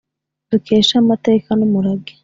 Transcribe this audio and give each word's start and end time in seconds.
dukesha 0.49 0.95
amateka 1.03 1.49
n’umurage. 1.55 2.13